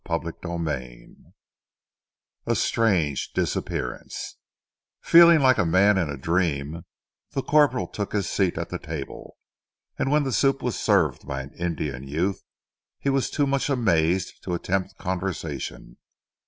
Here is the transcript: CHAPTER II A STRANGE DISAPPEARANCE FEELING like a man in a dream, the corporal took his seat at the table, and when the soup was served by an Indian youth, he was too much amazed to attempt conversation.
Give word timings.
CHAPTER 0.07 0.33
II 0.43 1.17
A 2.47 2.55
STRANGE 2.55 3.33
DISAPPEARANCE 3.33 4.37
FEELING 5.03 5.41
like 5.41 5.59
a 5.59 5.63
man 5.67 5.99
in 5.99 6.09
a 6.09 6.17
dream, 6.17 6.85
the 7.33 7.43
corporal 7.43 7.85
took 7.85 8.11
his 8.13 8.27
seat 8.27 8.57
at 8.57 8.69
the 8.69 8.79
table, 8.79 9.37
and 9.99 10.09
when 10.09 10.23
the 10.23 10.31
soup 10.33 10.63
was 10.63 10.79
served 10.79 11.27
by 11.27 11.41
an 11.43 11.53
Indian 11.53 12.01
youth, 12.07 12.41
he 12.97 13.11
was 13.11 13.29
too 13.29 13.45
much 13.45 13.69
amazed 13.69 14.33
to 14.41 14.55
attempt 14.55 14.97
conversation. 14.97 15.97